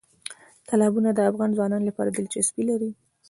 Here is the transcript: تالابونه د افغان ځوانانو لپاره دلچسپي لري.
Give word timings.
تالابونه 0.67 1.09
د 1.13 1.19
افغان 1.29 1.49
ځوانانو 1.57 1.87
لپاره 1.89 2.09
دلچسپي 2.11 2.63
لري. 2.69 2.91